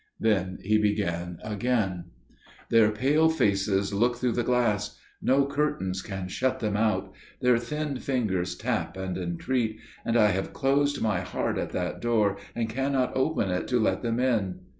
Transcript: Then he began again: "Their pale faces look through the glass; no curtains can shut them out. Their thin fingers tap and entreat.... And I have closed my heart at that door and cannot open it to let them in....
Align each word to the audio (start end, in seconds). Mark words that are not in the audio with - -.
Then 0.19 0.57
he 0.63 0.79
began 0.79 1.37
again: 1.43 2.05
"Their 2.71 2.89
pale 2.89 3.29
faces 3.29 3.93
look 3.93 4.15
through 4.15 4.31
the 4.31 4.41
glass; 4.41 4.97
no 5.21 5.45
curtains 5.45 6.01
can 6.01 6.27
shut 6.27 6.59
them 6.59 6.75
out. 6.75 7.13
Their 7.39 7.59
thin 7.59 7.99
fingers 7.99 8.55
tap 8.55 8.97
and 8.97 9.15
entreat.... 9.15 9.77
And 10.03 10.17
I 10.17 10.29
have 10.29 10.53
closed 10.53 11.03
my 11.03 11.19
heart 11.19 11.59
at 11.59 11.69
that 11.73 12.01
door 12.01 12.37
and 12.55 12.67
cannot 12.67 13.15
open 13.15 13.51
it 13.51 13.67
to 13.67 13.79
let 13.79 14.01
them 14.01 14.19
in.... 14.19 14.61